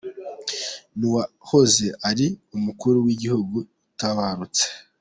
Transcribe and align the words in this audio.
Ni 0.97 1.05
uwahoze 1.09 1.85
ari 2.09 2.27
umukuru 2.57 2.97
w’igihugu 3.05 3.57
utabarutse. 3.89 4.63